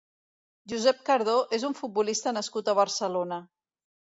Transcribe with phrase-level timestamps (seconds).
[0.73, 3.39] Josep Cardó és un futbolista nascut a Barcelona.